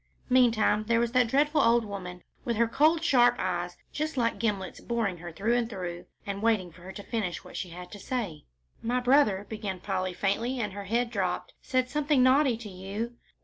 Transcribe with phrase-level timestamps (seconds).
[0.29, 4.79] Meantime there was that dreadful old woman, with her cold, sharp eyes just like gimlets
[4.79, 7.99] boring her through and through, and waiting for her to finish what she had to
[7.99, 8.43] say.
[8.81, 13.13] "My brother," began Polly, faintly, and her head dropped, "said something naughty to you."